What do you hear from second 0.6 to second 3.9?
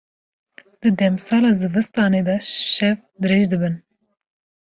Di demsala zivistanê de, şev dirêj dibin.